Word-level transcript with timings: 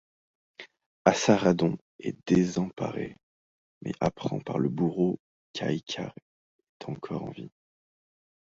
Assarhaddon 1.05 1.77
est 1.99 2.17
désemparé 2.25 3.17
mais 3.83 3.91
apprend 3.99 4.39
par 4.39 4.57
le 4.57 4.67
bourreau 4.67 5.19
qu'Ahiqar 5.53 6.15
est 6.79 6.89
encore 6.89 7.21
en 7.25 7.29
vie. 7.29 7.51